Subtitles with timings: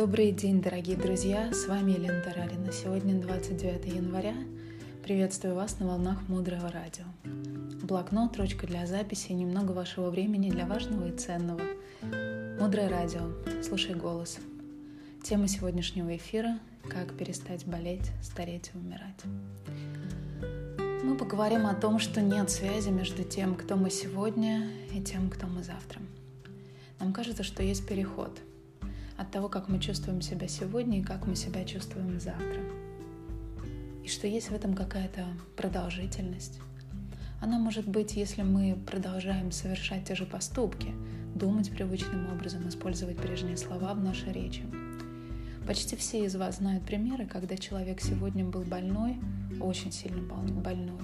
[0.00, 1.52] Добрый день, дорогие друзья!
[1.52, 2.72] С вами Елена Тарарина.
[2.72, 4.34] Сегодня 29 января.
[5.02, 7.04] Приветствую вас на волнах Мудрого Радио.
[7.82, 11.60] Блокнот, ручка для записи немного вашего времени для важного и ценного.
[12.58, 13.30] Мудрое Радио.
[13.62, 14.38] Слушай голос.
[15.22, 16.58] Тема сегодняшнего эфира–
[16.88, 19.20] как перестать болеть, стареть и умирать.
[21.04, 25.46] Мы поговорим о том, что нет связи между тем, кто мы сегодня, и тем, кто
[25.46, 26.00] мы завтра.
[26.98, 28.30] Нам кажется, что есть переход–
[29.20, 32.62] от того, как мы чувствуем себя сегодня и как мы себя чувствуем завтра.
[34.02, 36.58] И что есть в этом какая-то продолжительность.
[37.42, 40.94] Она может быть, если мы продолжаем совершать те же поступки,
[41.34, 44.62] думать привычным образом, использовать прежние слова в нашей речи.
[45.66, 49.18] Почти все из вас знают примеры, когда человек сегодня был больной,
[49.60, 51.02] очень сильно больной,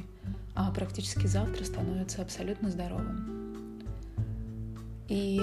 [0.55, 3.83] а практически завтра становится абсолютно здоровым.
[5.09, 5.41] И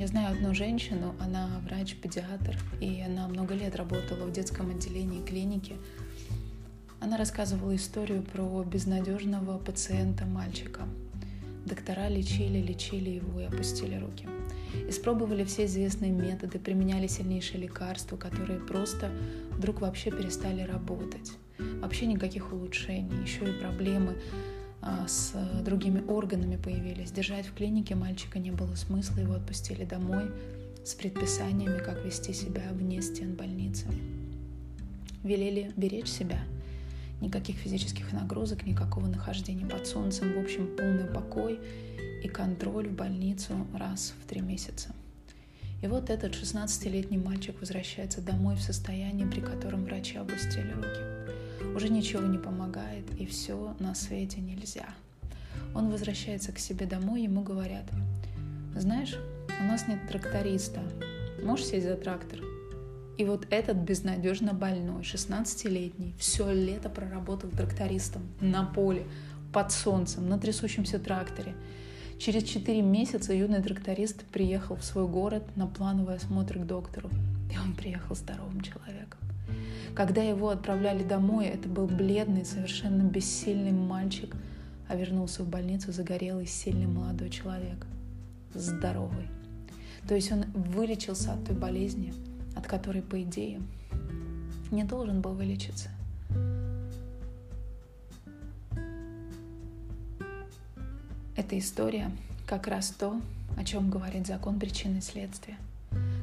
[0.00, 5.76] я знаю одну женщину, она врач-педиатр, и она много лет работала в детском отделении клиники.
[7.00, 10.88] Она рассказывала историю про безнадежного пациента-мальчика.
[11.66, 14.26] Доктора лечили, лечили его и опустили руки.
[14.88, 19.10] Испробовали все известные методы, применяли сильнейшие лекарства, которые просто
[19.50, 21.32] вдруг вообще перестали работать.
[21.58, 24.16] Вообще никаких улучшений, еще и проблемы
[24.82, 27.12] с другими органами появились.
[27.12, 30.30] Держать в клинике мальчика не было смысла, его отпустили домой
[30.84, 33.86] с предписаниями, как вести себя вне стен больницы.
[35.22, 36.40] Велели беречь себя.
[37.20, 40.32] Никаких физических нагрузок, никакого нахождения под солнцем.
[40.32, 41.60] В общем, полный покой
[42.22, 44.94] и контроль в больницу раз в три месяца.
[45.82, 51.19] И вот этот 16-летний мальчик возвращается домой в состоянии, при котором врачи опустили руки
[51.74, 54.88] уже ничего не помогает, и все на свете нельзя.
[55.74, 57.84] Он возвращается к себе домой, ему говорят,
[58.76, 59.16] знаешь,
[59.60, 60.80] у нас нет тракториста,
[61.42, 62.40] можешь сесть за трактор?
[63.18, 69.06] И вот этот безнадежно больной, 16-летний, все лето проработал трактористом на поле,
[69.52, 71.54] под солнцем, на трясущемся тракторе.
[72.18, 77.10] Через 4 месяца юный тракторист приехал в свой город на плановый осмотр к доктору.
[77.52, 79.18] И он приехал здоровым человеком.
[79.94, 84.34] Когда его отправляли домой, это был бледный, совершенно бессильный мальчик,
[84.88, 87.86] а вернулся в больницу загорелый, сильный молодой человек,
[88.54, 89.28] здоровый.
[90.08, 92.14] То есть он вылечился от той болезни,
[92.56, 93.60] от которой, по идее,
[94.70, 95.90] не должен был вылечиться.
[101.36, 102.10] Эта история
[102.46, 103.20] как раз то,
[103.56, 105.56] о чем говорит закон причины следствия.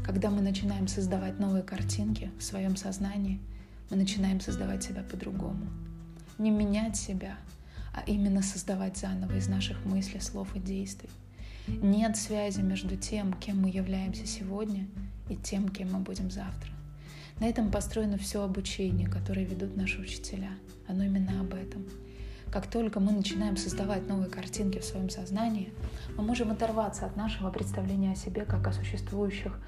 [0.08, 3.40] Когда мы начинаем создавать новые картинки в своем сознании–
[3.90, 5.66] мы начинаем создавать себя по-другому.
[6.38, 7.38] Не менять себя,
[7.94, 11.10] а именно создавать заново из наших мыслей, слов и действий.
[11.68, 14.88] Нет связи между тем, кем мы являемся сегодня,
[15.30, 16.72] и тем, кем мы будем завтра.
[17.40, 20.52] На этом построено все обучение, которое ведут наши учителя.
[20.88, 21.86] Оно именно об этом.
[22.52, 25.74] Как только мы начинаем создавать новые картинки в своем сознании,
[26.16, 29.60] мы можем оторваться от нашего представления о себе как о существующих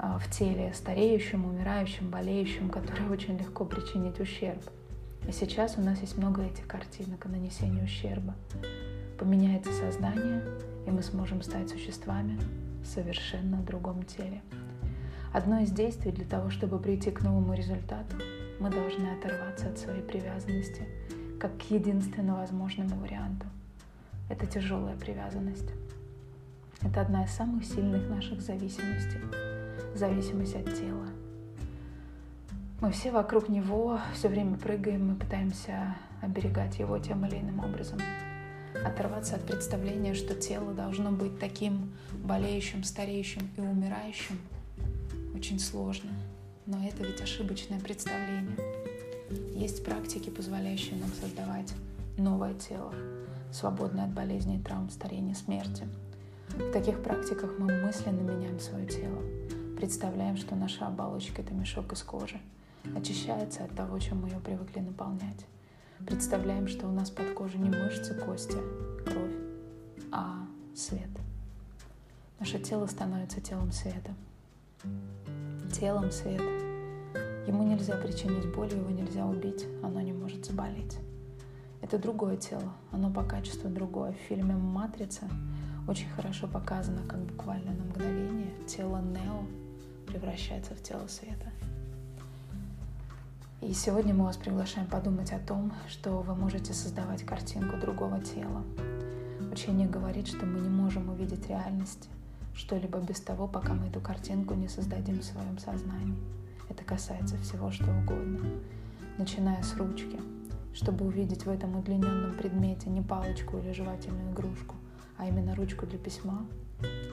[0.00, 4.62] в теле стареющим, умирающим, болеющим, которые очень легко причинить ущерб.
[5.28, 8.34] И сейчас у нас есть много этих картинок о нанесении ущерба.
[9.18, 10.42] Поменяется сознание,
[10.86, 12.38] и мы сможем стать существами
[12.82, 14.40] в совершенно другом теле.
[15.34, 18.16] Одно из действий для того, чтобы прийти к новому результату,
[18.58, 20.88] мы должны оторваться от своей привязанности
[21.38, 23.46] как к единственно возможному варианту.
[24.30, 25.70] Это тяжелая привязанность.
[26.80, 29.20] Это одна из самых сильных наших зависимостей
[29.94, 31.06] зависимость от тела.
[32.80, 37.98] Мы все вокруг него все время прыгаем, мы пытаемся оберегать его тем или иным образом.
[38.84, 41.92] Оторваться от представления, что тело должно быть таким
[42.24, 44.38] болеющим, стареющим и умирающим,
[45.34, 46.10] очень сложно.
[46.66, 48.56] Но это ведь ошибочное представление.
[49.54, 51.74] Есть практики, позволяющие нам создавать
[52.16, 52.94] новое тело,
[53.52, 55.86] свободное от болезней, травм, старения, смерти.
[56.48, 59.20] В таких практиках мы мысленно меняем свое тело,
[59.80, 62.38] Представляем, что наша оболочка— это мешок из кожи,
[62.94, 65.46] очищается от того, чем мы ее привыкли наполнять.
[66.06, 68.58] Представляем, что у нас под кожей не мышцы, кости,
[69.06, 69.32] кровь,
[70.12, 70.46] а
[70.76, 71.08] свет.
[72.38, 74.14] Наше тело становится телом света.
[75.72, 76.44] Телом света.
[77.46, 80.98] Ему нельзя причинить боль, его нельзя убить, оно не может заболеть.
[81.80, 84.12] Это другое тело, оно по качеству другое.
[84.12, 85.26] В фильме «Матрица»
[85.88, 89.46] очень хорошо показано, как буквально на мгновение тело Нео
[90.10, 91.46] превращается в тело света.
[93.60, 98.64] И сегодня мы вас приглашаем подумать о том, что вы можете создавать картинку другого тела.
[99.52, 102.08] Учение говорит, что мы не можем увидеть реальность,
[102.54, 106.16] что-либо без того, пока мы эту картинку не создадим в своем сознании.
[106.68, 108.40] Это касается всего, что угодно.
[109.18, 110.18] Начиная с ручки,
[110.72, 114.74] чтобы увидеть в этом удлиненном предмете не палочку или жевательную игрушку,
[115.18, 116.46] а именно ручку для письма,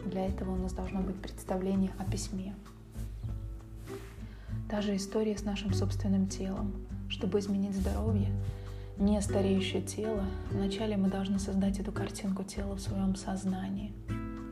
[0.06, 2.56] для этого у нас должно быть представление о письме.
[4.70, 6.74] Та же история с нашим собственным телом.
[7.08, 8.28] Чтобы изменить здоровье,
[8.98, 13.94] не стареющее тело, вначале мы должны создать эту картинку тела в своем сознании.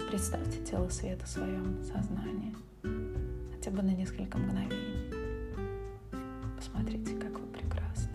[0.09, 2.55] Представьте тело света в своем сознании,
[3.53, 5.11] хотя бы на несколько мгновений.
[6.55, 8.13] Посмотрите, как вы прекрасны.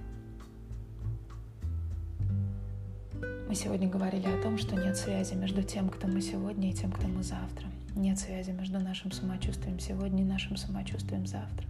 [3.47, 6.93] Мы сегодня говорили о том, что нет связи между тем, кто мы сегодня, и тем,
[6.93, 7.67] кто мы завтра.
[7.95, 11.67] Нет связи между нашим самочувствием сегодня и нашим самочувствием завтра.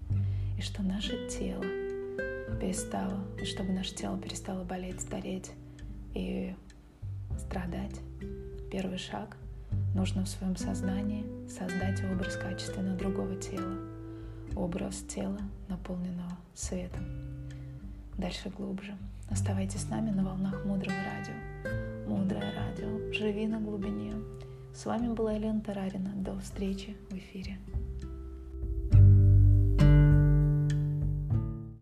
[0.60, 1.64] И что наше тело
[2.60, 5.52] перестало, и чтобы наше тело перестало болеть, стареть
[6.12, 6.54] и
[7.38, 7.98] страдать.
[8.70, 9.38] Первый шаг
[9.94, 13.74] нужно в своем сознании создать образ качественно другого тела,
[14.54, 15.38] образ тела,
[15.70, 17.06] наполненного светом.
[18.18, 18.94] Дальше глубже.
[19.30, 22.06] Оставайтесь с нами на волнах Мудрого Радио.
[22.06, 23.10] Мудрое Радио.
[23.14, 24.12] Живи на глубине.
[24.74, 26.12] С вами была Елена Тарарина.
[26.16, 27.56] До встречи в эфире.